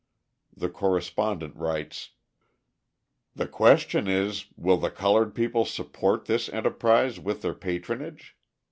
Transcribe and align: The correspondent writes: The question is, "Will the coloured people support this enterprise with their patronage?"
The 0.57 0.67
correspondent 0.69 1.55
writes: 1.55 2.09
The 3.35 3.47
question 3.47 4.07
is, 4.07 4.45
"Will 4.57 4.77
the 4.77 4.89
coloured 4.89 5.35
people 5.35 5.63
support 5.63 6.25
this 6.25 6.49
enterprise 6.49 7.19
with 7.19 7.43
their 7.43 7.53
patronage?" 7.53 8.35